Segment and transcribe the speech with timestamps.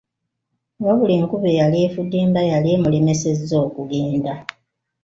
[0.85, 4.33] Wabula enkuba eyali efudemba yali emulemeseza okugenda.